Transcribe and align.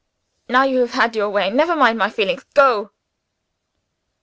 Now 0.49 0.63
you 0.63 0.79
have 0.79 0.93
had 0.93 1.15
your 1.15 1.29
way, 1.29 1.51
never 1.51 1.75
mind 1.75 1.99
my 1.99 2.09
feelings 2.09 2.43
Go!" 2.55 2.89